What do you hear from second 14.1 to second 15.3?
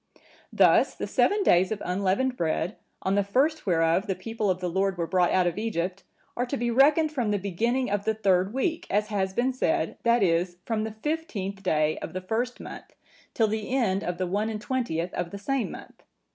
the one and twentieth of